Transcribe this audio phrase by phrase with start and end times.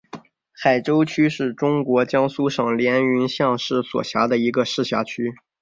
[0.51, 5.35] 海州区是中国江苏省连云港市所辖的一个市辖区。